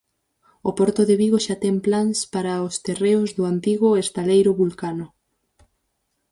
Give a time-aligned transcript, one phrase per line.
[0.69, 5.05] O Porto de Vigo xa ten plans para os terreos do antigo estaleiro Vulcano.